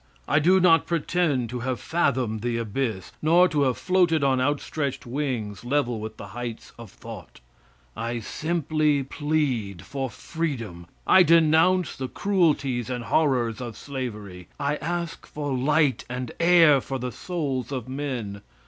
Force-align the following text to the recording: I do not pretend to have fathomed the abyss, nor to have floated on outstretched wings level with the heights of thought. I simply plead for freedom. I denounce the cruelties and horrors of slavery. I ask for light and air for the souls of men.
I 0.27 0.39
do 0.39 0.59
not 0.59 0.87
pretend 0.87 1.51
to 1.51 1.59
have 1.59 1.79
fathomed 1.79 2.41
the 2.41 2.57
abyss, 2.57 3.11
nor 3.21 3.47
to 3.49 3.61
have 3.61 3.77
floated 3.77 4.23
on 4.23 4.41
outstretched 4.41 5.05
wings 5.05 5.63
level 5.63 5.99
with 5.99 6.17
the 6.17 6.29
heights 6.29 6.71
of 6.79 6.89
thought. 6.89 7.39
I 7.95 8.19
simply 8.19 9.03
plead 9.03 9.83
for 9.83 10.09
freedom. 10.09 10.87
I 11.05 11.21
denounce 11.21 11.95
the 11.95 12.07
cruelties 12.07 12.89
and 12.89 13.03
horrors 13.03 13.61
of 13.61 13.77
slavery. 13.77 14.47
I 14.59 14.77
ask 14.77 15.27
for 15.27 15.53
light 15.55 16.03
and 16.09 16.31
air 16.39 16.81
for 16.81 16.97
the 16.97 17.11
souls 17.11 17.71
of 17.71 17.87
men. 17.87 18.41